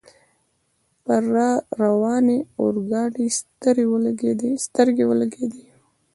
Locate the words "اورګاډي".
2.59-3.27